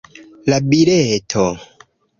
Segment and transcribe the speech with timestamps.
[0.51, 1.47] La bileto